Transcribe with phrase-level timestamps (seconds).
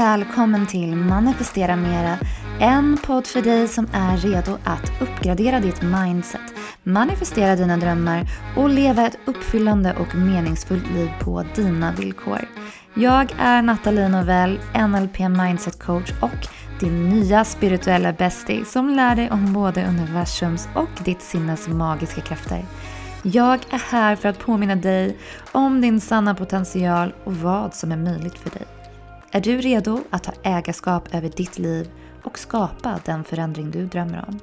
[0.00, 2.18] välkommen till Manifestera Mera.
[2.60, 6.40] En podd för dig som är redo att uppgradera ditt mindset,
[6.82, 8.26] manifestera dina drömmar
[8.56, 12.48] och leva ett uppfyllande och meningsfullt liv på dina villkor.
[12.94, 16.48] Jag är Nathalie Novell, NLP Mindset Coach och
[16.80, 22.64] din nya spirituella bestie som lär dig om både universums och ditt sinnes magiska krafter.
[23.22, 25.16] Jag är här för att påminna dig
[25.52, 28.79] om din sanna potential och vad som är möjligt för dig.
[29.32, 31.90] Är du redo att ta ägarskap över ditt liv
[32.24, 34.40] och skapa den förändring du drömmer om?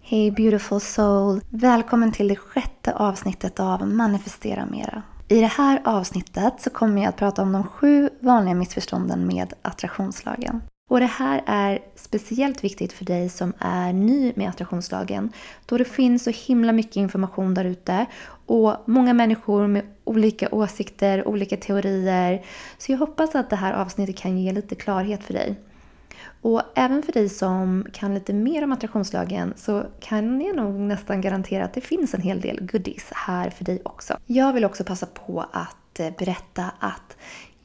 [0.00, 1.40] Hej beautiful soul!
[1.48, 5.02] Välkommen till det sjätte avsnittet av Manifestera Mera.
[5.28, 9.52] I det här avsnittet så kommer jag att prata om de sju vanliga missförstånden med
[9.62, 10.60] attraktionslagen.
[10.88, 15.32] Och det här är speciellt viktigt för dig som är ny med attraktionslagen
[15.66, 18.06] då det finns så himla mycket information där ute
[18.46, 22.44] och många människor med olika åsikter, olika teorier.
[22.78, 25.56] Så jag hoppas att det här avsnittet kan ge lite klarhet för dig.
[26.42, 31.20] Och även för dig som kan lite mer om attraktionslagen så kan jag nog nästan
[31.20, 34.16] garantera att det finns en hel del goodies här för dig också.
[34.26, 37.16] Jag vill också passa på att eh, berätta att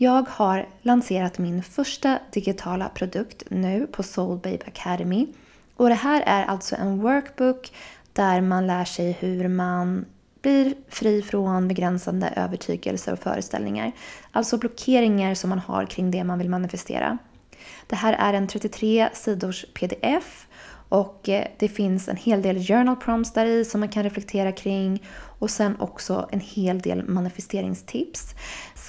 [0.03, 5.27] jag har lanserat min första digitala produkt nu på Soul Babe Academy.
[5.75, 7.71] Och det här är alltså en workbook
[8.13, 10.05] där man lär sig hur man
[10.41, 13.91] blir fri från begränsande övertygelser och föreställningar.
[14.31, 17.17] Alltså blockeringar som man har kring det man vill manifestera.
[17.87, 20.47] Det här är en 33 sidors pdf
[20.93, 24.51] och eh, det finns en hel del journal prompts där i som man kan reflektera
[24.51, 25.03] kring
[25.39, 28.35] och sen också en hel del manifesteringstips.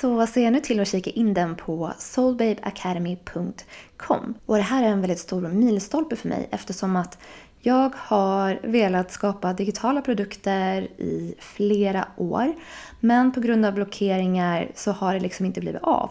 [0.00, 4.34] Så se nu till att kika in den på soulbabeacademy.com.
[4.46, 7.18] Och det här är en väldigt stor milstolpe för mig eftersom att
[7.60, 12.54] jag har velat skapa digitala produkter i flera år.
[13.00, 16.10] Men på grund av blockeringar så har det liksom inte blivit av.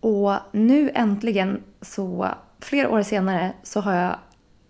[0.00, 2.28] Och nu äntligen, så
[2.60, 4.16] flera år senare, så har jag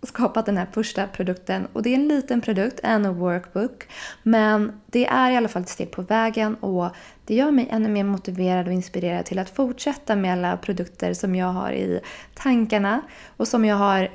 [0.07, 1.67] skapat den här första produkten.
[1.73, 3.87] Och det är en liten produkt, en workbook.
[4.23, 6.89] Men det är i alla fall ett steg på vägen och
[7.25, 11.35] det gör mig ännu mer motiverad och inspirerad till att fortsätta med alla produkter som
[11.35, 11.99] jag har i
[12.33, 13.01] tankarna
[13.37, 14.09] och som jag har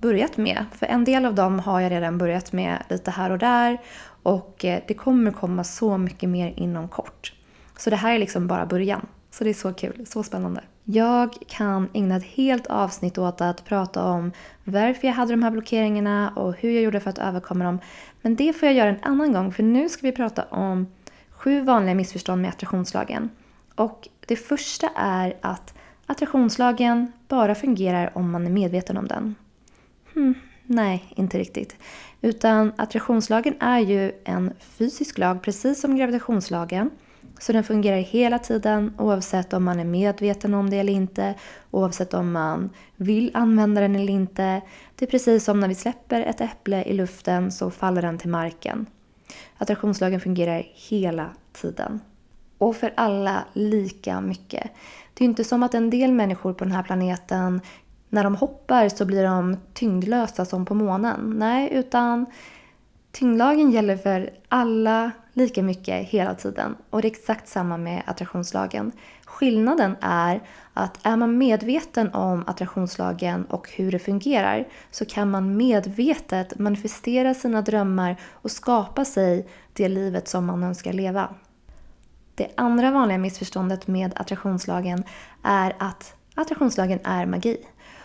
[0.00, 0.64] börjat med.
[0.74, 3.78] För en del av dem har jag redan börjat med lite här och där
[4.22, 7.34] och eh, det kommer komma så mycket mer inom kort.
[7.76, 9.06] Så det här är liksom bara början.
[9.30, 10.62] Så det är så kul, så spännande.
[10.92, 14.32] Jag kan ägna ett helt avsnitt åt att prata om
[14.64, 17.78] varför jag hade de här blockeringarna och hur jag gjorde för att överkomma dem.
[18.22, 20.86] Men det får jag göra en annan gång för nu ska vi prata om
[21.30, 23.30] sju vanliga missförstånd med attraktionslagen.
[23.74, 25.74] Och det första är att
[26.06, 29.34] attraktionslagen bara fungerar om man är medveten om den.
[30.14, 30.34] Hmm,
[30.66, 31.76] nej, inte riktigt.
[32.20, 36.90] Utan attraktionslagen är ju en fysisk lag precis som gravitationslagen.
[37.38, 41.34] Så den fungerar hela tiden oavsett om man är medveten om det eller inte.
[41.70, 44.60] Oavsett om man vill använda den eller inte.
[44.96, 48.30] Det är precis som när vi släpper ett äpple i luften så faller den till
[48.30, 48.86] marken.
[49.56, 52.00] Attraktionslagen fungerar hela tiden.
[52.58, 54.70] Och för alla lika mycket.
[55.14, 57.60] Det är inte som att en del människor på den här planeten
[58.08, 61.34] när de hoppar så blir de tyngdlösa som på månen.
[61.38, 62.26] Nej, utan
[63.12, 66.76] tyngdlagen gäller för alla lika mycket hela tiden.
[66.90, 68.92] Och det är exakt samma med attraktionslagen.
[69.24, 70.40] Skillnaden är
[70.74, 77.34] att är man medveten om attraktionslagen och hur det fungerar så kan man medvetet manifestera
[77.34, 81.28] sina drömmar och skapa sig det livet som man önskar leva.
[82.34, 85.04] Det andra vanliga missförståndet med attraktionslagen
[85.42, 87.56] är att attraktionslagen är magi.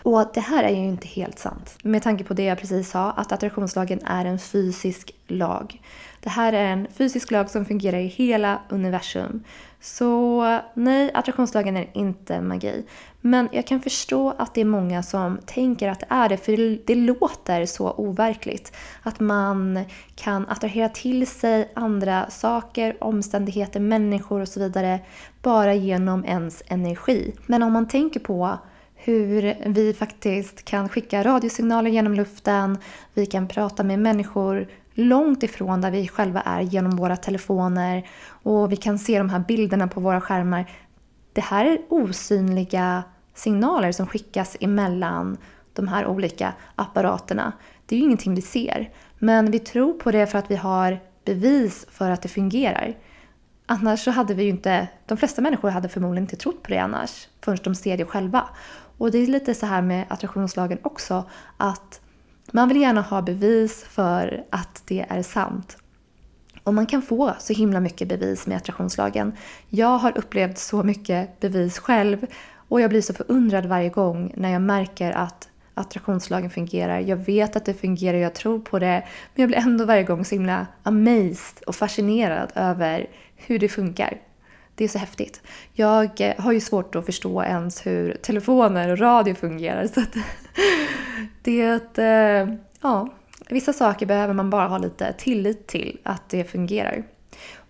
[0.02, 1.78] Och det här är ju inte helt sant.
[1.82, 5.80] Med tanke på det jag precis sa, att attraktionslagen är en fysisk lag.
[6.26, 9.44] Det här är en fysisk lag som fungerar i hela universum.
[9.80, 10.42] Så
[10.74, 12.84] nej, attraktionslagen är inte magi.
[13.20, 16.86] Men jag kan förstå att det är många som tänker att det är det, för
[16.86, 18.72] det låter så overkligt.
[19.02, 19.80] Att man
[20.14, 25.00] kan attrahera till sig andra saker, omständigheter, människor och så vidare
[25.42, 27.34] bara genom ens energi.
[27.46, 28.58] Men om man tänker på
[28.94, 32.78] hur vi faktiskt kan skicka radiosignaler genom luften,
[33.14, 38.72] vi kan prata med människor långt ifrån där vi själva är genom våra telefoner och
[38.72, 40.70] vi kan se de här bilderna på våra skärmar.
[41.32, 43.02] Det här är osynliga
[43.34, 45.36] signaler som skickas emellan
[45.72, 47.52] de här olika apparaterna.
[47.86, 50.98] Det är ju ingenting vi ser, men vi tror på det för att vi har
[51.24, 52.96] bevis för att det fungerar.
[53.66, 56.78] Annars så hade vi ju inte, de flesta människor hade förmodligen inte trott på det
[56.78, 58.48] annars förrän de ser det själva.
[58.98, 61.24] Och det är lite så här med attraktionslagen också
[61.56, 62.00] att
[62.52, 65.76] man vill gärna ha bevis för att det är sant.
[66.62, 69.32] Och man kan få så himla mycket bevis med attraktionslagen.
[69.68, 72.26] Jag har upplevt så mycket bevis själv
[72.68, 77.00] Och jag blir så förundrad varje gång när jag märker att attraktionslagen fungerar.
[77.00, 79.04] Jag vet att det fungerar, jag tror på det.
[79.34, 83.06] Men jag blir ändå varje gång så himla amazed och fascinerad över
[83.36, 84.20] hur det funkar.
[84.74, 85.42] Det är så häftigt.
[85.72, 89.86] Jag eh, har ju svårt att förstå ens hur telefoner och radio fungerar.
[89.86, 90.14] Så att,
[91.98, 93.08] eh, ja,
[93.48, 97.02] vissa saker behöver man bara ha lite tillit till att det fungerar.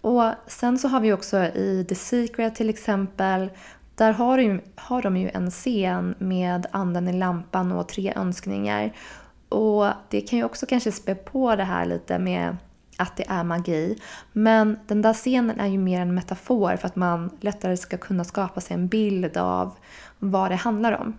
[0.00, 3.50] Och sen så har vi också i The Secret till exempel
[3.94, 8.93] där har de, har de ju en scen med anden i lampan och tre önskningar.
[9.48, 12.56] Och det kan ju också kanske spä på det här lite med
[12.96, 13.98] att det är magi.
[14.32, 18.25] Men den där scenen är ju mer en metafor för att man lättare ska kunna
[18.25, 19.75] skapa sig en bild av
[20.19, 21.19] vad det handlar om.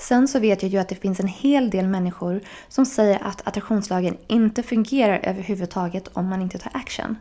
[0.00, 3.46] Sen så vet jag ju att det finns en hel del människor som säger att
[3.48, 7.16] attraktionslagen inte fungerar överhuvudtaget om man inte tar action.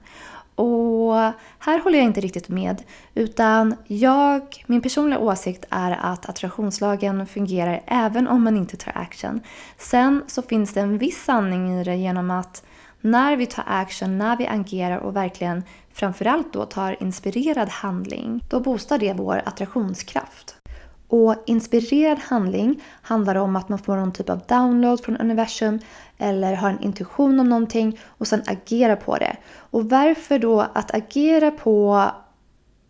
[0.56, 1.14] Och
[1.60, 2.84] här håller jag inte riktigt med.
[3.14, 9.42] Utan jag, min personliga åsikt är att attraktionslagen fungerar även om man inte tar action.
[9.78, 12.64] Sen så finns det en viss sanning i det genom att
[13.02, 18.60] när vi tar action, när vi agerar och verkligen framförallt då tar inspirerad handling, då
[18.60, 20.59] boostar det vår attraktionskraft.
[21.10, 25.80] Och inspirerad handling handlar om att man får någon typ av download från universum
[26.18, 29.38] eller har en intuition om någonting och sen agerar på det.
[29.56, 32.06] Och varför då att agera på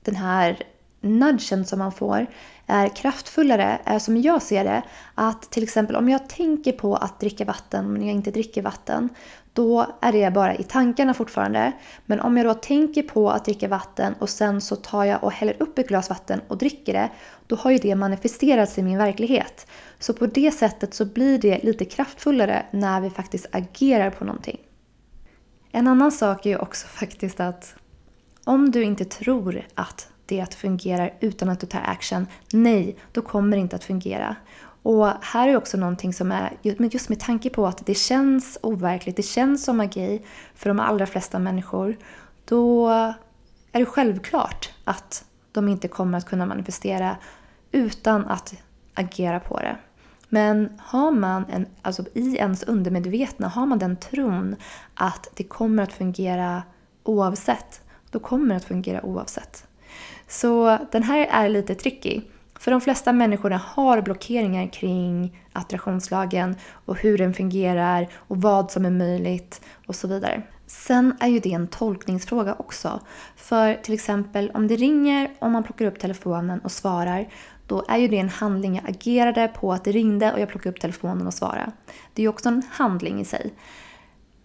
[0.04, 0.64] den här
[1.02, 2.28] nudgen som man får
[2.68, 4.82] är kraftfullare är som jag ser det
[5.16, 9.10] att till exempel om jag tänker på att dricka vatten men jag inte dricker vatten
[9.54, 11.72] då är det bara i tankarna fortfarande.
[12.06, 15.32] Men om jag då tänker på att dricka vatten och sen så tar jag och
[15.32, 17.10] häller upp ett glas vatten och dricker det,
[17.48, 19.68] då har ju det manifesterats i min verklighet.
[20.00, 24.58] Så på det sättet så blir det lite kraftfullare när vi faktiskt agerar på någonting.
[25.72, 27.76] En annan sak är ju också faktiskt att
[28.44, 33.58] om du inte tror att det fungerar utan att du tar action, nej, då kommer
[33.58, 34.36] det inte att fungera.
[34.90, 39.16] Och här är också någonting som är, just med tanke på att det känns overkligt,
[39.16, 40.22] det känns som magi
[40.56, 41.98] för de allra flesta människor,
[42.46, 42.90] då
[43.72, 47.18] är det självklart att de inte kommer att kunna manifestera
[47.72, 48.54] utan att
[48.94, 49.78] agera på det.
[50.30, 54.56] Men har man en, alltså i ens undermedvetna, har man den tron
[54.94, 56.64] att det kommer att fungera
[57.04, 57.82] oavsett,
[58.12, 59.68] då kommer det att fungera oavsett.
[60.28, 62.22] Så den här är lite tricky.
[62.60, 68.86] För de flesta människorna har blockeringar kring attraktionslagen och hur den fungerar och vad som
[68.86, 70.42] är möjligt och så vidare.
[70.68, 73.00] Sen är ju det en tolkningsfråga också.
[73.36, 77.28] För till exempel om det ringer och man plockar upp telefonen och svarar
[77.68, 78.76] då är ju det en handling.
[78.76, 81.72] Jag agerade på att det ringde och jag plockade upp telefonen och svarade.
[82.14, 83.54] Det är ju också en handling i sig.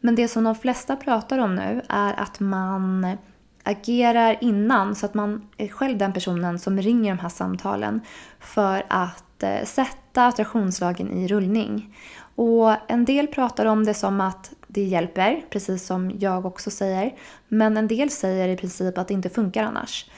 [0.00, 3.16] Men det som de flesta pratar om nu är att man
[3.64, 8.00] agerar innan så att man är själv den personen som ringer de här samtalen
[8.40, 11.96] för att eh, sätta attraktionslagen i rullning.
[12.34, 17.14] Och en del pratar om det som att det hjälper, precis som jag också säger.
[17.48, 20.10] Men en del säger i princip att det inte funkar annars.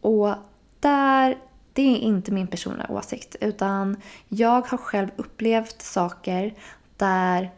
[0.00, 0.34] Och
[0.80, 1.38] där,
[1.72, 3.36] det är inte min personliga åsikt.
[3.40, 3.96] Utan
[4.28, 6.54] jag har själv upplevt saker
[6.96, 7.50] där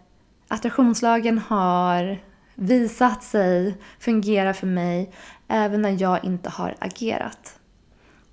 [0.49, 2.19] attraktionslagen har
[2.55, 5.11] visat sig fungera för mig
[5.49, 7.59] även när jag inte har agerat.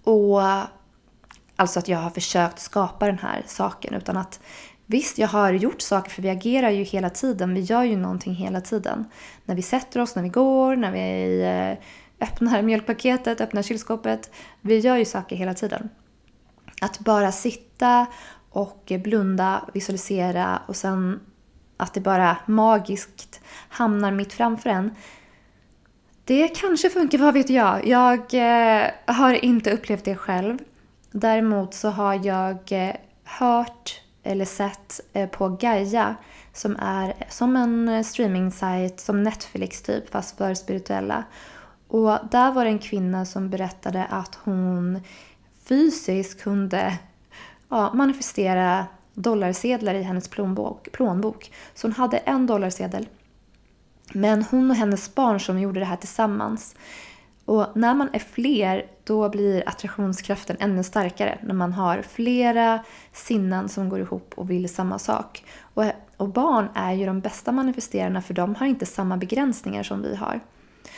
[0.03, 0.41] Och
[1.55, 4.39] Alltså att jag har försökt skapa den här saken utan att
[4.85, 7.53] Visst, jag har gjort saker för vi agerar ju hela tiden.
[7.53, 9.05] Vi gör ju någonting hela tiden.
[9.45, 14.31] När vi sätter oss, när vi går, när vi eh, öppnar mjölkpaketet, öppnar kylskåpet.
[14.61, 15.89] Vi gör ju saker hela tiden.
[16.81, 18.05] Att bara sitta
[18.49, 21.19] och blunda, visualisera och sen
[21.81, 24.95] att det bara magiskt hamnar mitt framför en.
[26.25, 27.87] Det kanske funkar, vad vet jag?
[27.87, 30.57] Jag eh, har inte upplevt det själv.
[31.11, 36.15] Däremot så har jag eh, hört eller sett eh, på Gaia
[36.53, 38.51] som är som en streaming
[38.97, 41.23] som Netflix typ fast för spirituella.
[41.87, 45.01] Och där var det en kvinna som berättade att hon
[45.67, 46.97] fysiskt kunde
[47.69, 48.85] ja, manifestera
[49.21, 51.51] dollarsedlar i hennes plånbok, plånbok.
[51.73, 53.07] Så hon hade en dollarsedel.
[54.13, 56.75] Men hon och hennes barn som gjorde det här tillsammans.
[57.45, 61.37] Och när man är fler då blir attraktionskraften ännu starkare.
[61.43, 65.43] När man har flera sinnen som går ihop och vill samma sak.
[65.73, 65.83] Och,
[66.17, 70.15] och barn är ju de bästa manifesterarna för de har inte samma begränsningar som vi
[70.15, 70.39] har.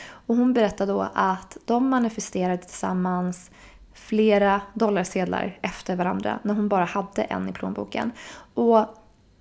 [0.05, 3.51] Och hon berättade då att de manifesterade tillsammans
[3.93, 8.11] flera dollarsedlar efter varandra när hon bara hade en i plånboken.
[8.53, 8.85] Och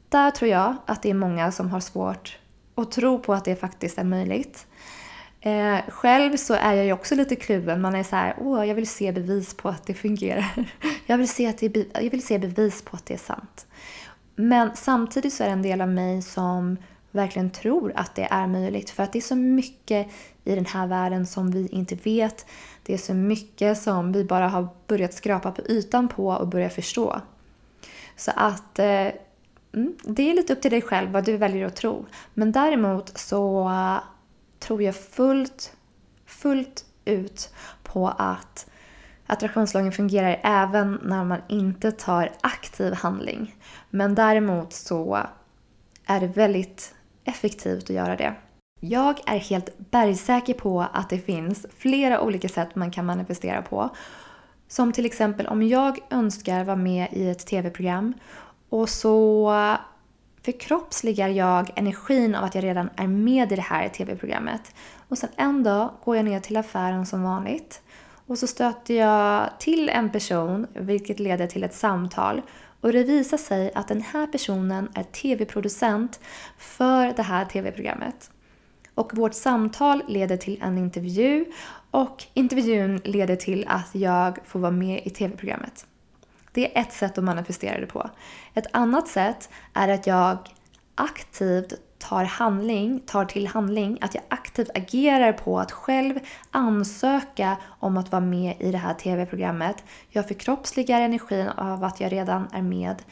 [0.09, 2.39] där tror jag att det är många som har svårt
[2.75, 4.67] att tro på att det faktiskt är möjligt.
[5.41, 7.81] Eh, själv så är jag ju också lite kluven.
[7.81, 10.67] Man är så här, åh, jag vill se bevis på att det fungerar.
[11.07, 13.67] Jag vill, se att det, jag vill se bevis på att det är sant.
[14.37, 16.77] Men samtidigt så är det en del av mig som
[17.11, 18.91] verkligen tror att det är möjligt.
[18.91, 20.09] För att det är så mycket
[20.45, 22.47] i den här världen som vi inte vet.
[22.83, 26.71] Det är så mycket som vi bara har börjat skrapa på ytan på och börja
[26.71, 27.21] förstå.
[28.17, 29.09] Så att eh,
[29.73, 32.07] mm, det är lite upp till dig själv vad du väljer att tro.
[32.35, 33.99] Men däremot så uh,
[34.59, 35.77] tror jag fullt,
[36.27, 38.67] fullt ut på att
[39.27, 43.57] attraktionslagen fungerar även när man inte tar aktiv handling.
[43.91, 45.27] Men däremot så
[46.07, 48.35] är det väldigt effektivt att göra det.
[48.85, 53.89] Jag är helt bergsäker på att det finns flera olika sätt man kan manifestera på.
[54.69, 58.15] Som till exempel om jag önskar vara med i ett tv-program
[58.69, 59.55] och så
[60.43, 64.75] förkroppsligar jag energin av att jag redan är med i det här tv-programmet.
[65.09, 67.83] Och sen en dag går jag ner till affären som vanligt
[68.27, 72.43] och så stöter jag till en person vilket leder till ett samtal
[72.81, 76.21] och det visar sig att den här personen är tv-producent
[76.59, 78.32] för det här tv-programmet.
[78.95, 81.45] Och vårt samtal leder till en intervju
[81.91, 85.87] och intervjun leder till att jag får vara med i tv-programmet.
[86.53, 88.11] Det är ett sätt att manifestera det på.
[88.55, 90.39] Ett annat sätt är att jag
[90.95, 96.19] aktivt tar handling, tar till handling, att jag aktivt agerar på att själv
[96.51, 99.85] ansöka om att vara med i det här tv-programmet.
[100.09, 103.03] Jag förkroppsligar energin av att jag redan är med.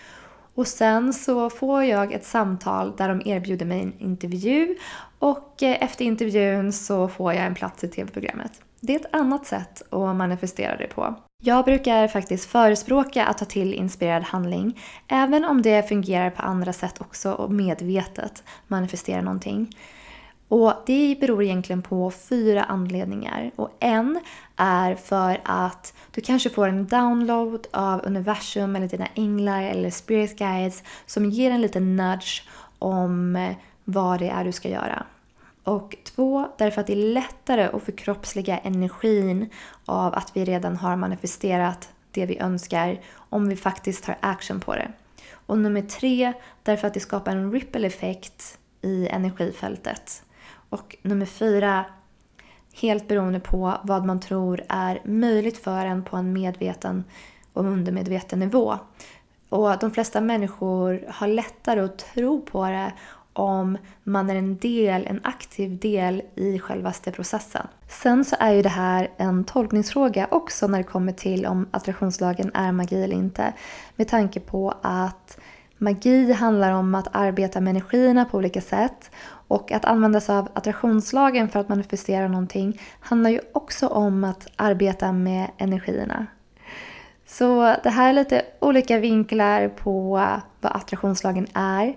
[0.55, 4.77] Och sen så får jag ett samtal där de erbjuder mig en intervju
[5.21, 8.53] och eh, efter intervjun så får jag en plats i tv-programmet.
[8.81, 11.15] Det är ett annat sätt att manifestera det på.
[11.43, 16.73] Jag brukar faktiskt förespråka att ta till inspirerad handling, även om det fungerar på andra
[16.73, 19.77] sätt också och medvetet manifestera någonting.
[20.49, 23.51] Och det beror egentligen på fyra anledningar.
[23.57, 24.21] Och en
[24.57, 30.39] är för att du kanske får en download av universum eller dina änglar eller spirit
[30.39, 32.43] guides som ger en liten nudge
[32.79, 33.57] om eh,
[33.93, 35.07] vad det är du ska göra.
[35.65, 39.51] Och två, därför att det är lättare att förkroppsliga energin
[39.85, 44.75] av att vi redan har manifesterat det vi önskar om vi faktiskt tar action på
[44.75, 44.93] det.
[45.47, 46.33] Och nummer tre,
[46.63, 50.23] därför att det skapar en ripple effekt i energifältet.
[50.71, 51.85] Och nummer fyra,
[52.81, 57.05] helt beroende på vad man tror är möjligt för en på en medveten
[57.53, 58.79] och undermedveten nivå.
[59.49, 62.93] Och de flesta människor har lättare att tro på det
[63.33, 67.67] om man är en del, en aktiv del i självaste processen.
[67.89, 72.51] Sen så är ju det här en tolkningsfråga också när det kommer till om attraktionslagen
[72.55, 73.53] är magi eller inte.
[73.97, 75.39] Med tanke på att
[75.79, 79.11] magi handlar om att arbeta med energierna på olika sätt
[79.49, 84.47] och att använda sig av attraktionslagen för att manifestera någonting handlar ju också om att
[84.57, 86.27] arbeta med energierna.
[87.27, 90.11] Så det här är lite olika vinklar på
[90.61, 91.95] vad attraktionslagen är.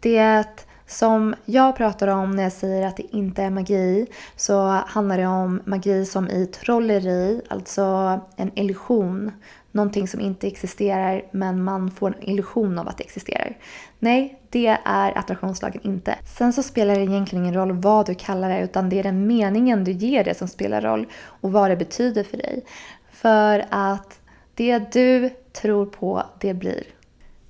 [0.00, 5.18] Det som jag pratar om när jag säger att det inte är magi så handlar
[5.18, 9.32] det om magi som i trolleri, alltså en illusion.
[9.72, 13.58] Någonting som inte existerar men man får en illusion av att det existerar.
[13.98, 16.14] Nej, det är attraktionslagen inte.
[16.38, 19.26] Sen så spelar det egentligen ingen roll vad du kallar det utan det är den
[19.26, 21.06] meningen du ger det som spelar roll
[21.40, 22.64] och vad det betyder för dig.
[23.10, 24.20] För att
[24.54, 26.82] det du tror på, det blir.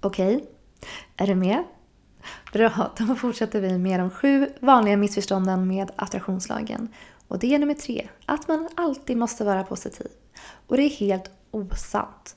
[0.00, 0.36] Okej?
[0.36, 0.46] Okay?
[1.16, 1.64] Är du med?
[2.52, 6.88] Bra, då fortsätter vi med de sju vanliga missförstånden med attraktionslagen.
[7.28, 10.06] Och det är nummer tre, att man alltid måste vara positiv.
[10.66, 12.36] Och det är helt osant.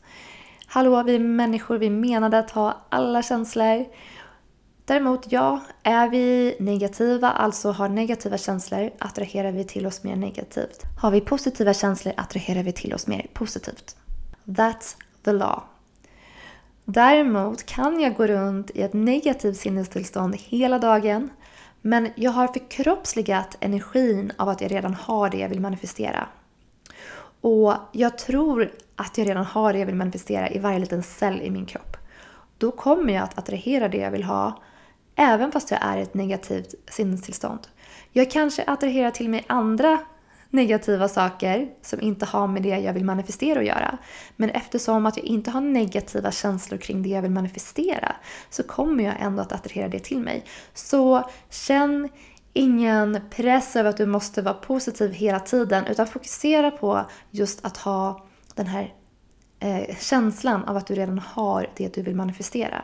[0.68, 3.86] Hallå, vi människor, vi menade att ha alla känslor.
[4.86, 10.82] Däremot, ja, är vi negativa, alltså har negativa känslor, attraherar vi till oss mer negativt.
[11.02, 13.96] Har vi positiva känslor attraherar vi till oss mer positivt.
[14.46, 15.64] That's the law.
[16.92, 21.30] Däremot kan jag gå runt i ett negativt sinnestillstånd hela dagen
[21.82, 26.28] men jag har förkroppsligat energin av att jag redan har det jag vill manifestera.
[27.42, 31.42] Och jag tror att jag redan har det jag vill manifestera i varje liten cell
[31.42, 31.98] i min kropp.
[32.58, 34.62] Då kommer jag att attrahera det jag vill ha
[35.16, 37.68] även fast jag är i ett negativt sinnestillstånd.
[38.12, 40.00] Jag kanske attraherar till mig andra
[40.50, 43.98] negativa saker som inte har med det jag vill manifestera att göra.
[44.36, 48.16] Men eftersom att jag inte har negativa känslor kring det jag vill manifestera
[48.50, 50.46] så kommer jag ändå att attrahera det till mig.
[50.74, 52.10] Så känn
[52.54, 57.78] ingen press över att du måste vara positiv hela tiden utan fokusera på just att
[57.78, 58.94] ha den här
[59.60, 62.84] eh, känslan av att du redan har det du vill manifestera.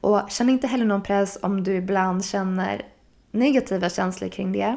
[0.00, 2.82] Och känn inte heller någon press om du ibland känner
[3.30, 4.76] negativa känslor kring det.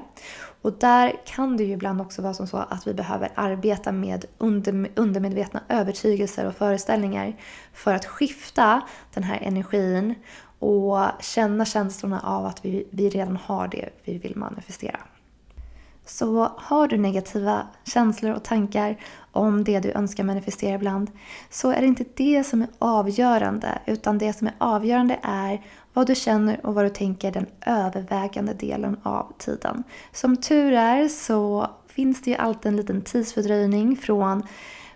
[0.63, 4.25] Och där kan det ju ibland också vara som så att vi behöver arbeta med
[4.37, 7.33] under, undermedvetna övertygelser och föreställningar
[7.73, 8.81] för att skifta
[9.13, 10.15] den här energin
[10.59, 14.99] och känna känslorna av att vi, vi redan har det vi vill manifestera.
[16.05, 18.97] Så har du negativa känslor och tankar
[19.31, 21.11] om det du önskar manifestera ibland
[21.49, 25.61] så är det inte det som är avgörande utan det som är avgörande är
[25.93, 29.83] vad du känner och vad du tänker den övervägande delen av tiden.
[30.11, 34.43] Som tur är så finns det ju alltid en liten tidsfördröjning från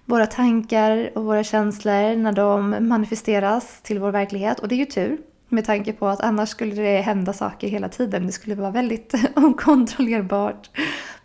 [0.06, 4.86] våra tankar och våra känslor när de manifesteras till vår verklighet och det är ju
[4.86, 5.18] tur.
[5.50, 8.26] Med tanke på att annars skulle det hända saker hela tiden.
[8.26, 10.70] Det skulle vara väldigt okontrollerbart.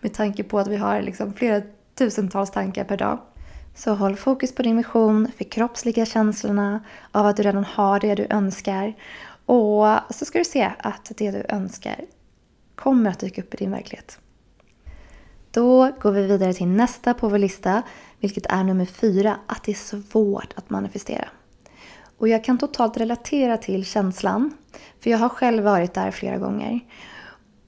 [0.00, 1.62] Med tanke på att vi har liksom flera
[1.94, 3.18] tusentals tankar per dag.
[3.74, 8.26] Så håll fokus på din vision, förkroppsliga känslorna av att du redan har det du
[8.30, 8.94] önskar.
[9.46, 12.04] Och så ska du se att det du önskar
[12.74, 14.18] kommer att dyka upp i din verklighet.
[15.50, 17.82] Då går vi vidare till nästa på vår lista,
[18.20, 21.28] vilket är nummer fyra, att det är svårt att manifestera.
[22.18, 24.50] Och jag kan totalt relatera till känslan,
[25.00, 26.80] för jag har själv varit där flera gånger.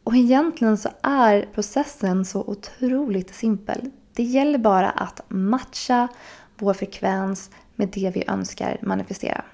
[0.04, 3.90] Och egentligen så är processen så otroligt simpel.
[4.12, 6.08] Det gäller bara att matcha
[6.58, 9.44] vår frekvens med det vi önskar manifestera.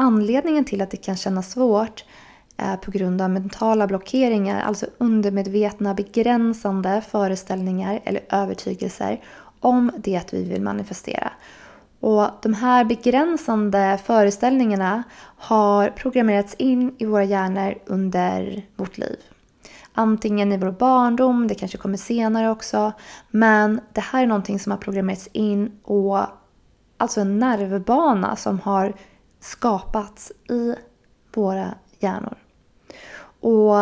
[0.00, 2.04] Anledningen till att det kan kännas svårt
[2.56, 9.20] är på grund av mentala blockeringar, alltså undermedvetna begränsande föreställningar eller övertygelser
[9.60, 11.32] om det vi vill manifestera.
[12.00, 15.02] Och de här begränsande föreställningarna
[15.36, 19.16] har programmerats in i våra hjärnor under vårt liv.
[19.92, 22.92] Antingen i vår barndom, det kanske kommer senare också.
[23.30, 26.18] Men det här är någonting som har programmerats in och
[26.96, 28.94] alltså en nervbana som har
[29.40, 30.74] skapats i
[31.34, 32.36] våra hjärnor.
[33.40, 33.76] Och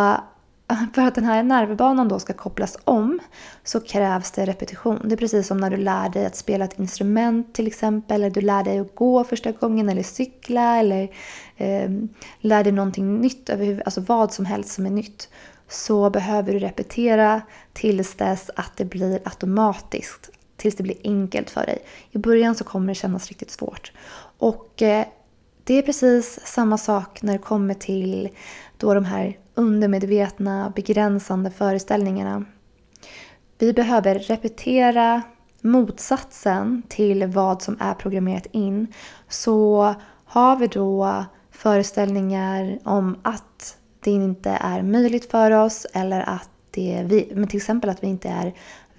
[0.94, 3.18] för att den här nervbanan då ska kopplas om
[3.64, 5.00] så krävs det repetition.
[5.04, 8.31] Det är precis som när du lär dig att spela ett instrument till exempel, eller
[8.31, 11.02] du lär dig att gå första gången, eller cykla, eller
[11.57, 11.90] eh,
[12.40, 13.50] lär dig någonting nytt,
[13.85, 15.28] alltså vad som helst som är nytt.
[15.68, 21.66] Så behöver du repetera tills dess att det blir automatiskt, tills det blir enkelt för
[21.66, 21.78] dig.
[22.11, 23.92] I början så kommer det kännas riktigt svårt.
[24.38, 25.07] Och eh,
[25.66, 28.29] det är precis samma sak när det kommer till
[28.76, 32.44] då de här undermedvetna begränsande föreställningarna.
[33.59, 35.22] Vi behöver repetera
[35.61, 38.87] motsatsen till vad som är programmerat in.
[39.29, 46.50] Så har vi då föreställningar om att det inte är möjligt för oss eller att
[46.70, 48.55] det vi, men till exempel att vi inte är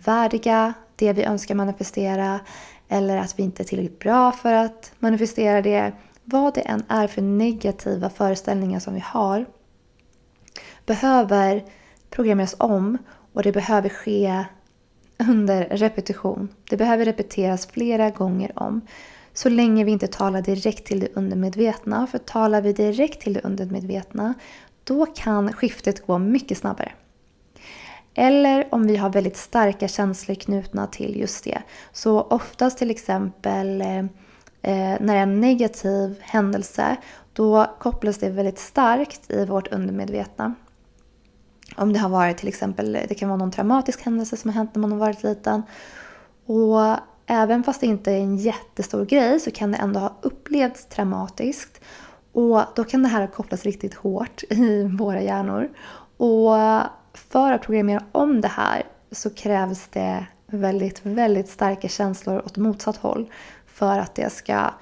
[0.05, 2.39] värdiga det vi önskar manifestera
[2.87, 5.91] eller att vi inte är tillräckligt bra för att manifestera det.
[6.29, 9.45] Vad det än är för negativa föreställningar som vi har
[10.85, 11.65] behöver
[12.09, 12.97] programmeras om
[13.33, 14.45] och det behöver ske
[15.29, 16.49] under repetition.
[16.69, 18.81] Det behöver repeteras flera gånger om.
[19.33, 22.07] Så länge vi inte talar direkt till det undermedvetna.
[22.07, 24.33] För talar vi direkt till det undermedvetna
[24.83, 26.91] då kan skiftet gå mycket snabbare.
[28.13, 31.61] Eller om vi har väldigt starka känslor knutna till just det.
[31.91, 34.05] Så oftast till exempel eh,
[34.67, 36.97] eh, det är en negativ händelse,
[37.33, 40.55] då kopplas det väldigt starkt i vårt undermedvetna.
[41.75, 44.75] Om det har varit till exempel, det kan vara någon traumatisk händelse som har hänt
[44.75, 45.63] när man har varit liten.
[46.45, 50.85] Och även fast det inte är en jättestor grej så kan det ändå ha upplevts
[50.85, 51.81] traumatiskt.
[52.31, 55.69] Och då kan det här kopplas riktigt hårt i våra hjärnor.
[56.17, 56.55] Och
[57.13, 62.97] för att programmera om det här så krävs det väldigt, väldigt starka känslor åt motsatt
[62.97, 63.29] håll
[63.77, 64.73] för att det ska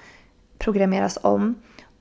[0.58, 1.55] programmeras om.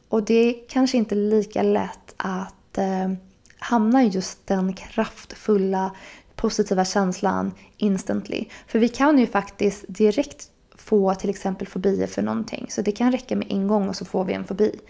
[0.08, 3.12] Och det är kanske inte lika lätt att eh,
[3.58, 5.90] hamna i just den kraftfulla
[6.36, 8.44] positiva känslan instantly.
[8.66, 12.66] För vi kan ju faktiskt direkt få till exempel fobier för någonting.
[12.68, 14.80] Så det kan räcka med en gång och så får vi en fobi.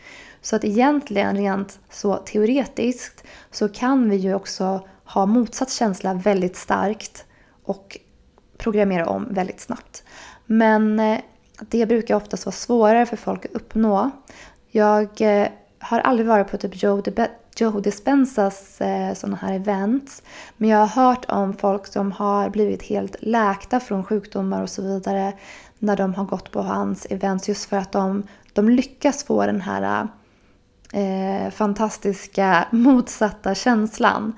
[0.40, 6.56] Så att egentligen rent så teoretiskt så kan vi ju också ha motsatt känsla väldigt
[6.56, 7.24] starkt
[7.64, 7.98] och
[8.58, 10.02] programmera om väldigt snabbt.
[10.46, 11.20] Men eh,
[11.60, 14.10] det brukar oftast vara svårare för folk att uppnå.
[14.70, 17.02] Jag eh, har aldrig varit på typ Joe,
[17.56, 20.22] Joe Dispensas eh, sådana här events.
[20.56, 24.82] Men jag har hört om folk som har blivit helt läkta från sjukdomar och så
[24.82, 25.32] vidare
[25.78, 29.60] när de har gått på hans events just för att de, de lyckas få den
[29.60, 30.08] här
[30.92, 34.32] eh, fantastiska motsatta känslan.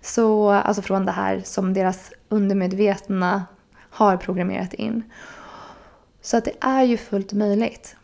[0.00, 3.44] Så, alltså från det här som deras undermedvetna
[3.90, 5.02] har programmerat in.
[6.22, 7.96] Så att det är ju fullt möjligt.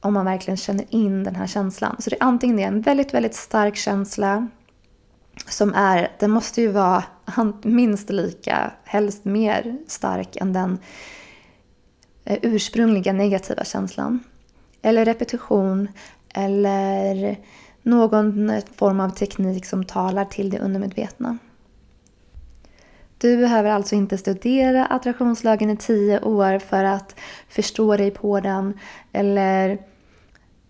[0.00, 1.96] Om man verkligen känner in den här känslan.
[1.98, 4.48] Så det är antingen det är en väldigt, väldigt stark känsla
[5.48, 7.04] som är, den måste ju vara
[7.62, 10.78] minst lika, helst mer stark än den
[12.24, 14.20] eh, ursprungliga negativa känslan.
[14.82, 15.88] Eller repetition
[16.34, 17.38] eller
[17.82, 21.38] någon eh, form av teknik som talar till det undermedvetna.
[23.20, 27.16] Du behöver alltså inte studera attraktionslagen i tio år för att
[27.48, 28.78] förstå dig på den
[29.12, 29.78] eller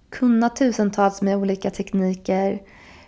[0.08, 2.62] kunna tusentals med olika tekniker.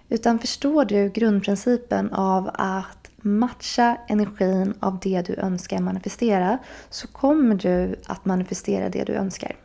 [0.08, 6.58] Utan förstår du grundprincipen av att matcha energin av det du önskar manifestera
[6.90, 9.56] så kommer du att manifestera det du önskar.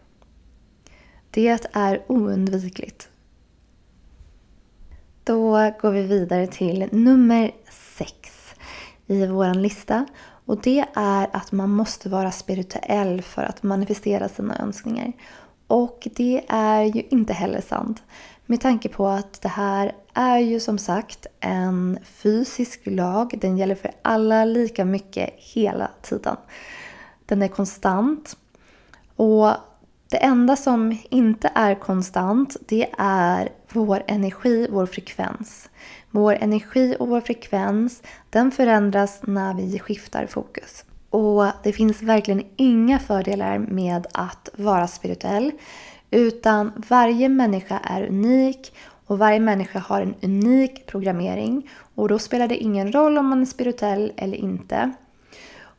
[1.31, 3.09] Det är oundvikligt.
[5.23, 7.51] Då går vi vidare till nummer
[7.97, 8.36] sex
[9.07, 10.05] i vår lista.
[10.45, 15.13] Och det är att man måste vara spirituell för att manifestera sina önskningar.
[15.67, 18.03] Och det är ju inte heller sant.
[18.45, 23.33] Med tanke på att det här är ju som sagt en fysisk lag.
[23.41, 26.35] Den gäller för alla lika mycket hela tiden.
[27.25, 28.37] Den är konstant.
[29.15, 29.51] Och
[30.09, 35.69] det enda som inte är konstant det är vår energi, vår frekvens.
[36.11, 40.85] Vår energi och vår frekvens den förändras när vi skiftar fokus.
[41.09, 45.51] Och det finns verkligen inga fördelar med att vara spirituell.
[46.11, 48.73] Utan varje människa är unik
[49.07, 51.69] och varje människa har en unik programmering.
[51.95, 54.91] Och då spelar det ingen roll om man är spirituell eller inte.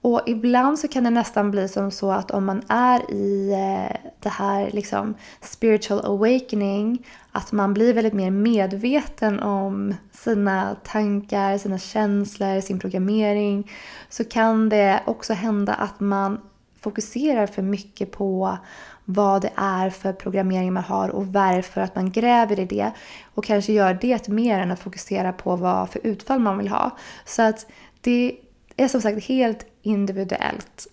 [0.00, 3.96] Och ibland så kan det nästan bli som så att om man är i eh,
[4.20, 11.78] det här liksom spiritual awakening att man blir väldigt mer medveten om sina tankar, sina
[11.78, 13.70] känslor, sin programmering
[14.08, 16.40] så kan det också hända att man
[16.80, 18.58] fokuserar för mycket på
[19.04, 22.92] vad det är för programmering man har och varför att man gräver i det
[23.34, 26.90] och kanske gör det mer än att fokusera på vad för utfall man vill ha.
[27.24, 27.66] Så att
[28.00, 28.36] det
[28.76, 30.86] är som sagt helt individuellt.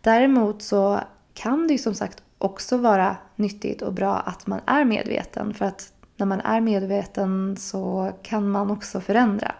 [0.00, 1.00] Däremot så
[1.34, 5.64] kan det ju som sagt också vara nyttigt och bra att man är medveten för
[5.64, 9.54] att när man är medveten så kan man också förändra.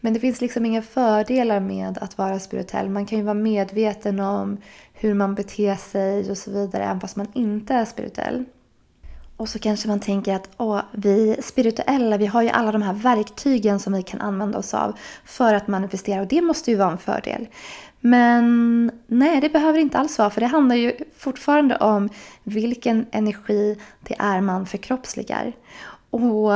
[0.00, 2.90] Men det finns liksom inga fördelar med att vara spirituell.
[2.90, 4.56] Man kan ju vara medveten om
[4.92, 8.44] hur man beter sig och så vidare även fast man inte är spirituell.
[9.36, 12.92] Och så kanske man tänker att Åh, vi spirituella, vi har ju alla de här
[12.92, 16.92] verktygen som vi kan använda oss av för att manifestera och det måste ju vara
[16.92, 17.46] en fördel.
[18.06, 22.08] Men nej, det behöver inte alls vara för det handlar ju fortfarande om
[22.42, 25.52] vilken energi det är man förkroppsligar.
[26.10, 26.52] Och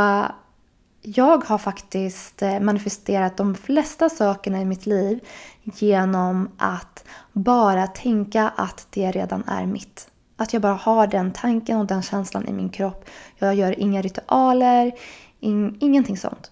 [1.03, 5.21] jag har faktiskt eh, manifesterat de flesta sakerna i mitt liv
[5.63, 10.11] genom att bara tänka att det redan är mitt.
[10.37, 13.09] Att jag bara har den tanken och den känslan i min kropp.
[13.37, 14.93] Jag gör inga ritualer,
[15.41, 16.51] in, ingenting sånt.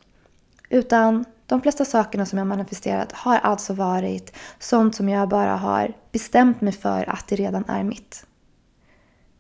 [0.68, 5.92] Utan de flesta sakerna som jag manifesterat har alltså varit sånt som jag bara har
[6.12, 8.26] bestämt mig för att det redan är mitt.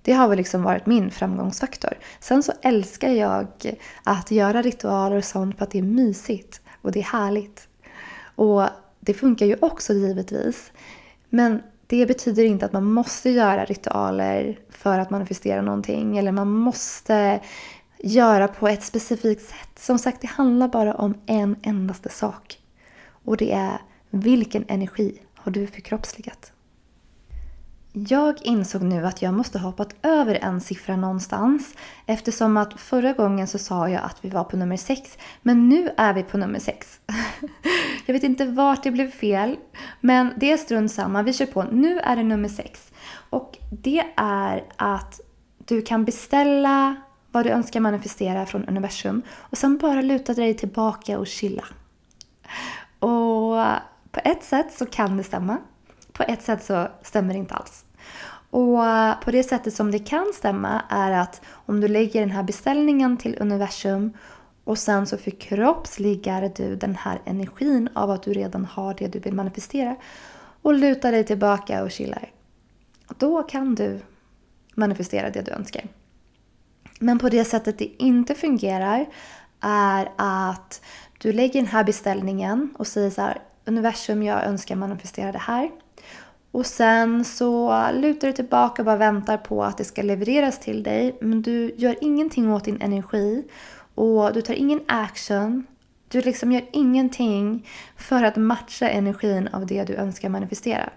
[0.02, 1.98] Det har väl liksom varit min framgångsfaktor.
[2.20, 3.46] Sen så älskar jag
[4.02, 7.68] att göra ritualer och sånt för att det är mysigt och det är härligt.
[8.34, 8.62] Och
[9.00, 10.72] det funkar ju också givetvis.
[11.28, 16.48] Men det betyder inte att man måste göra ritualer för att manifestera någonting eller man
[16.48, 17.40] måste
[17.98, 19.78] göra på ett specifikt sätt.
[19.78, 22.58] Som sagt, det handlar bara om en endaste sak.
[23.24, 23.78] Och det är
[24.10, 26.52] vilken energi har du förkroppsligat?
[27.98, 31.74] Jag insåg nu att jag måste ha hoppat över en siffra någonstans
[32.06, 35.90] eftersom att förra gången så sa jag att vi var på nummer 6 men nu
[35.96, 37.00] är vi på nummer 6.
[38.06, 39.56] jag vet inte vart det blev fel
[40.00, 41.62] men det är strunt samma, vi kör på.
[41.62, 42.92] Nu är det nummer 6
[43.30, 45.20] och det är att
[45.58, 46.96] du kan beställa
[47.36, 51.64] vad du önskar manifestera från universum och sen bara luta dig tillbaka och chilla.
[52.98, 53.56] Och
[54.10, 55.58] på ett sätt så kan det stämma.
[56.12, 57.84] På ett sätt så stämmer det inte alls.
[58.50, 58.78] Och
[59.24, 63.16] på det sättet som det kan stämma är att om du lägger den här beställningen
[63.16, 64.12] till universum
[64.64, 69.18] och sen så förkroppsligar du den här energin av att du redan har det du
[69.18, 69.96] vill manifestera
[70.62, 72.30] och lutar dig tillbaka och chillar.
[73.18, 74.00] Då kan du
[74.74, 75.84] manifestera det du önskar.
[77.00, 79.06] Men på det sättet det inte fungerar
[79.60, 80.82] är att
[81.18, 85.70] du lägger den här beställningen och säger så här, universum jag önskar manifestera det här.
[86.50, 90.82] Och sen så lutar du tillbaka och bara väntar på att det ska levereras till
[90.82, 91.16] dig.
[91.20, 93.44] Men du gör ingenting åt din energi
[93.94, 95.66] och du tar ingen action.
[96.08, 100.90] Du liksom gör ingenting för att matcha energin av det du önskar manifestera.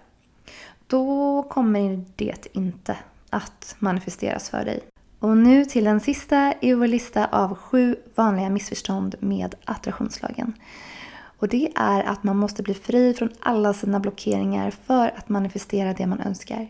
[0.88, 2.98] Då kommer det inte
[3.30, 4.80] att manifesteras för dig.
[5.20, 10.54] Och nu till den sista i vår lista av sju vanliga missförstånd med attraktionslagen.
[11.40, 15.94] Och det är att man måste bli fri från alla sina blockeringar för att manifestera
[15.94, 16.68] det man önskar.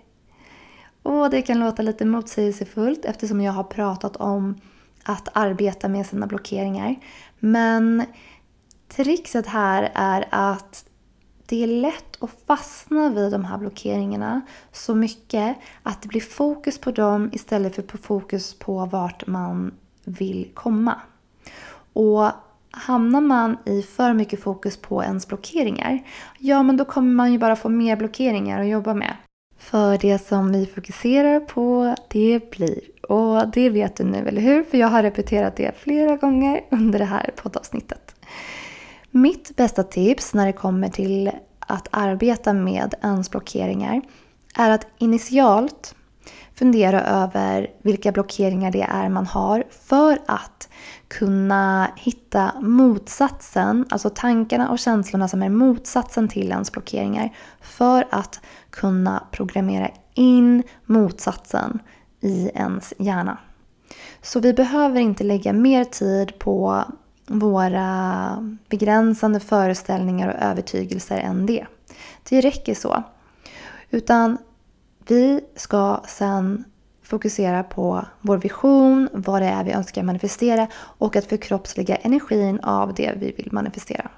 [1.04, 4.56] Och det kan låta lite motsägelsefullt eftersom jag har pratat om
[5.04, 6.96] att arbeta med sina blockeringar.
[7.40, 8.06] Men
[8.88, 10.86] trixet här är att
[11.50, 16.78] det är lätt att fastna vid de här blockeringarna så mycket att det blir fokus
[16.78, 19.72] på dem istället för fokus på vart man
[20.04, 20.96] vill komma.
[21.94, 22.32] Och
[22.72, 26.00] hamnar man i för mycket fokus på ens blockeringar,
[26.38, 29.14] ja men då kommer man ju bara få mer blockeringar att jobba med.
[29.58, 32.80] För det som vi fokuserar på, det blir.
[33.12, 34.64] Och det vet du nu, eller hur?
[34.64, 38.09] För jag har repeterat det flera gånger under det här poddavsnittet.
[39.12, 44.02] Mitt bästa tips när det kommer till att arbeta med ens blockeringar
[44.56, 45.96] är att initialt
[46.54, 50.70] fundera över vilka blockeringar det är man har för att
[51.08, 58.40] kunna hitta motsatsen, alltså tankarna och känslorna som är motsatsen till ens blockeringar för att
[58.70, 61.80] kunna programmera in motsatsen
[62.22, 63.38] i ens hjärna.
[64.22, 66.84] Så vi behöver inte lägga mer tid på
[67.30, 71.66] våra begränsande föreställningar och övertygelser än det.
[72.30, 73.04] Det räcker så.
[73.90, 74.38] Utan
[75.08, 76.64] vi ska sen
[77.04, 82.94] fokusera på vår vision, vad det är vi önskar manifestera och att förkroppsliga energin av
[82.94, 84.10] det vi vill manifestera.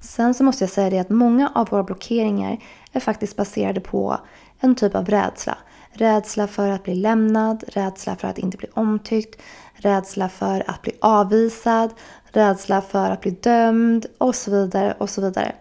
[0.00, 2.58] Sen så måste jag säga det att många av våra blockeringar
[2.92, 4.18] är faktiskt baserade på
[4.60, 5.58] en typ av rädsla.
[5.92, 9.40] Rädsla för att bli lämnad, rädsla för att inte bli omtyckt,
[9.74, 11.90] rädsla för att bli avvisad,
[12.32, 15.52] rädsla för att bli dömd och så vidare och så vidare.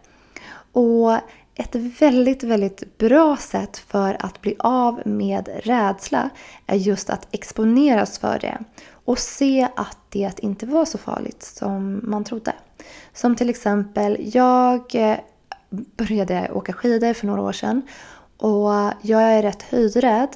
[0.72, 1.18] Och
[1.56, 6.30] ett väldigt, väldigt bra sätt för att bli av med rädsla
[6.68, 8.58] är just att exponeras för det
[9.06, 12.54] och se att det inte var så farligt som man trodde.
[13.14, 15.18] Som till exempel, jag eh,
[15.70, 17.82] började åka skidor för några år sedan
[18.38, 20.30] och jag är rätt höjdrädd.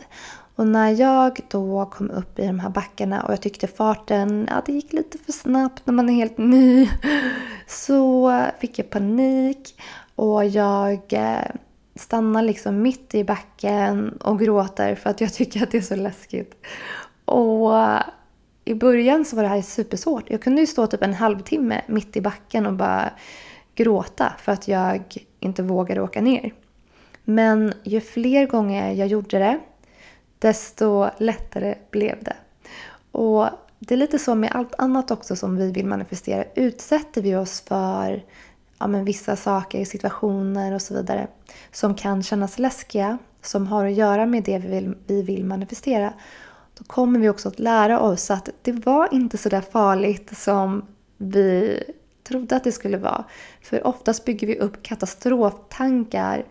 [0.55, 4.61] Och när jag då kom upp i de här backarna och jag tyckte farten, ja
[4.65, 6.89] det gick lite för snabbt när man är helt ny.
[7.67, 9.81] Så fick jag panik
[10.15, 11.51] och jag eh,
[11.95, 15.95] stannar liksom mitt i backen och gråter för att jag tycker att det är så
[15.95, 16.65] läskigt.
[17.25, 17.71] Och
[18.65, 20.29] i början så var det här supersvårt.
[20.29, 23.09] Jag kunde ju stå typ en halvtimme mitt i backen och bara
[23.75, 26.53] gråta för att jag inte vågade åka ner.
[27.23, 29.59] Men ju fler gånger jag gjorde det,
[30.45, 32.35] desto lättare blev det.
[33.11, 36.45] Och det är lite så med allt annat också som vi vill manifestera.
[36.55, 38.23] Utsätter vi oss för
[38.79, 41.27] ja, men vissa saker, situationer och så vidare
[41.71, 46.13] som kan kännas läskiga, som har att göra med det vi vill, vi vill manifestera,
[46.77, 50.85] då kommer vi också att lära oss att det var inte så där farligt som
[51.17, 51.79] vi
[52.23, 53.23] trodde att det skulle vara.
[53.61, 56.45] För oftast bygger vi upp katastroftankar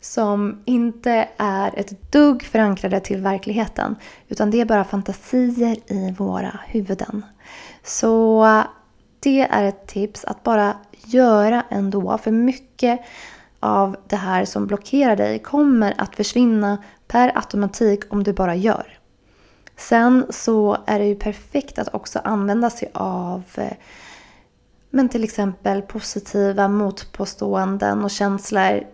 [0.00, 3.96] som inte är ett dugg förankrade till verkligheten.
[4.28, 7.24] Utan det är bara fantasier i våra huvuden.
[7.82, 8.46] Så
[9.20, 12.18] det är ett tips att bara göra ändå.
[12.18, 13.00] För mycket
[13.60, 18.98] av det här som blockerar dig kommer att försvinna per automatik om du bara gör.
[19.76, 23.72] Sen så är det ju perfekt att också använda sig av eh,
[24.90, 28.84] men till exempel positiva motpåståenden och känslor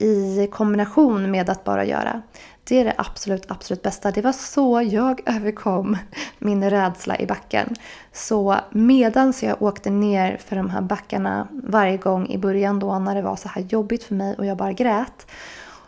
[0.00, 2.22] i kombination med att bara göra.
[2.64, 4.10] Det är det absolut, absolut bästa.
[4.10, 5.96] Det var så jag överkom
[6.38, 7.74] min rädsla i backen.
[8.12, 13.14] Så medan jag åkte ner för de här backarna varje gång i början då när
[13.14, 15.26] det var så här jobbigt för mig och jag bara grät.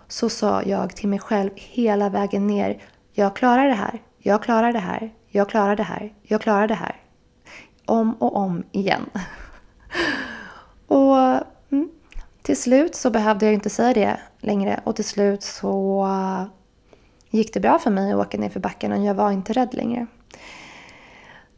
[0.08, 2.82] Så sa jag till mig själv hela vägen ner.
[3.12, 4.02] Jag klarar det här.
[4.18, 5.12] Jag klarar det här.
[5.28, 6.12] Jag klarar det här.
[6.22, 6.96] Jag klarar det här.
[7.86, 9.06] Om och om igen.
[10.86, 11.51] och
[12.42, 16.44] till slut så behövde jag inte säga det längre och till slut så eh,
[17.30, 19.74] gick det bra för mig att åka ner för backen och jag var inte rädd
[19.74, 20.06] längre.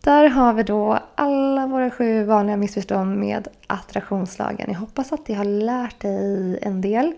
[0.00, 4.70] Där har vi då alla våra sju vanliga missförstånd med attraktionslagen.
[4.72, 7.14] Jag hoppas att det har lärt dig en del.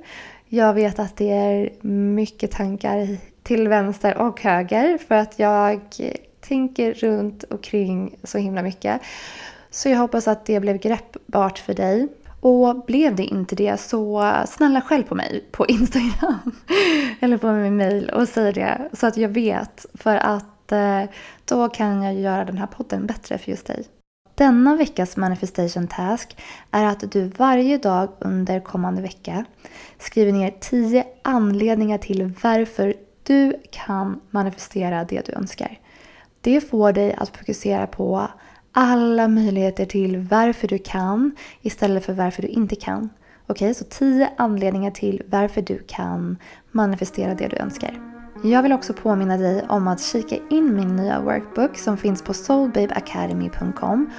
[0.48, 5.80] Jag vet att det är mycket tankar till vänster och höger för att jag
[6.40, 9.00] tänker runt och kring så himla mycket.
[9.70, 12.08] Så jag hoppas att det blev greppbart för dig.
[12.40, 16.52] Och blev det inte det så snälla skäll på mig på Instagram
[17.20, 19.86] eller på min mail och säg det så att jag vet.
[19.94, 21.02] För att eh,
[21.44, 23.86] då kan jag göra den här podden bättre för just dig.
[24.34, 26.36] Denna veckas manifestation task
[26.70, 29.44] är att du varje dag under kommande vecka
[29.98, 35.78] skriver ner 10 anledningar till varför du kan manifestera det du önskar.
[36.40, 38.28] Det får dig att fokusera på
[38.78, 43.10] alla möjligheter till varför du kan istället för varför du inte kan.
[43.46, 46.36] Okej, okay, så 10 anledningar till varför du kan
[46.70, 48.00] manifestera det du önskar.
[48.44, 52.34] Jag vill också påminna dig om att kika in min nya workbook som finns på
[52.34, 54.10] soulbabeacademy.com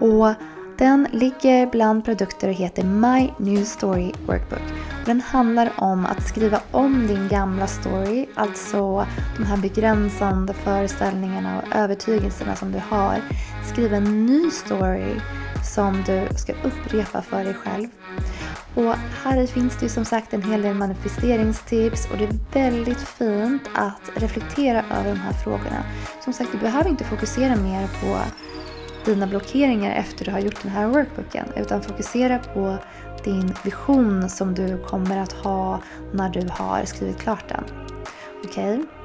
[0.00, 0.34] och
[0.78, 4.62] den ligger bland produkter och heter My New Story Workbook.
[5.06, 11.76] Den handlar om att skriva om din gamla story, alltså de här begränsande föreställningarna och
[11.76, 13.20] övertygelserna som du har.
[13.72, 15.20] Skriva en ny story
[15.64, 17.88] som du ska upprepa för dig själv.
[18.74, 23.00] Och här finns det ju som sagt en hel del manifesteringstips och det är väldigt
[23.00, 25.84] fint att reflektera över de här frågorna.
[26.24, 28.18] Som sagt, du behöver inte fokusera mer på
[29.04, 32.78] dina blockeringar efter du har gjort den här workbooken utan fokusera på
[33.24, 37.64] din vision som du kommer att ha när du har skrivit klart den.
[38.44, 38.74] Okej?
[38.74, 38.95] Okay?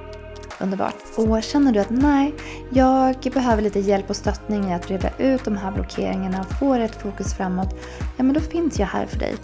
[0.64, 0.96] Underbart.
[1.18, 2.34] Och känner du att nej,
[2.70, 6.74] jag behöver lite hjälp och stöttning i att reda ut de här blockeringarna och få
[6.74, 7.76] rätt fokus framåt,
[8.18, 9.36] ja men då finns jag här för dig.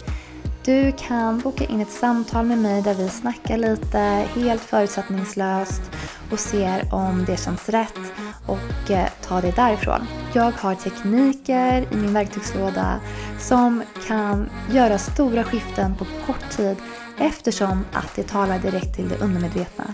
[0.64, 3.98] Du kan boka in ett samtal med mig där vi snackar lite
[4.34, 5.82] helt förutsättningslöst
[6.30, 7.98] och ser om det känns rätt
[8.46, 10.06] och eh, ta det därifrån.
[10.34, 13.00] Jag har tekniker i min verktygslåda
[13.38, 16.76] som kan göra stora skiften på kort tid
[17.18, 19.84] eftersom att det talar direkt till det undermedvetna.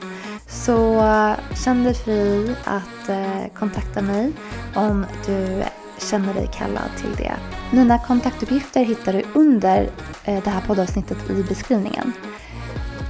[0.55, 4.33] Så eh, känn dig fri att eh, kontakta mig
[4.75, 5.63] om du
[5.99, 7.33] känner dig kallad till det.
[7.73, 9.91] Mina kontaktuppgifter hittar du under
[10.25, 12.13] eh, det här poddavsnittet i beskrivningen.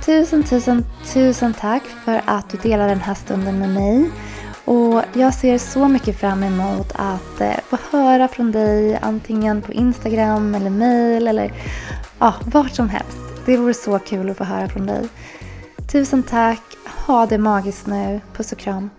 [0.06, 4.10] Tusen, tusen, tusen tack för att du delar den här stunden med mig.
[4.64, 9.72] Och jag ser så mycket fram emot att eh, få höra från dig antingen på
[9.72, 11.52] Instagram eller mail eller
[12.18, 13.18] ja, vart som helst.
[13.46, 15.08] Det vore så kul att få höra från dig.
[15.94, 16.62] Tusen tack.
[17.06, 18.20] Ha det magiskt nu.
[18.32, 18.90] Puss och kram.